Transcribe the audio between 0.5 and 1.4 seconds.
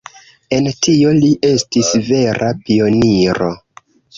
En tio, li